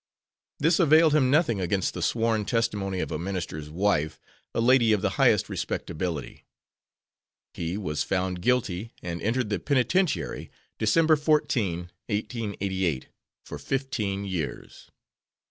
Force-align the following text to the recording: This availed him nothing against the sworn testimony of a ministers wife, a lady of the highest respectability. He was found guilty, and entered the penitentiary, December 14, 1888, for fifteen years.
This 0.57 0.79
availed 0.79 1.13
him 1.13 1.29
nothing 1.29 1.61
against 1.61 1.93
the 1.93 2.01
sworn 2.01 2.43
testimony 2.43 3.01
of 3.01 3.11
a 3.11 3.19
ministers 3.19 3.69
wife, 3.69 4.19
a 4.51 4.59
lady 4.59 4.93
of 4.93 5.03
the 5.03 5.11
highest 5.21 5.47
respectability. 5.47 6.43
He 7.53 7.77
was 7.77 8.01
found 8.01 8.41
guilty, 8.41 8.93
and 9.03 9.21
entered 9.21 9.51
the 9.51 9.59
penitentiary, 9.59 10.49
December 10.79 11.15
14, 11.15 11.91
1888, 12.09 13.09
for 13.45 13.59
fifteen 13.59 14.25
years. 14.25 14.89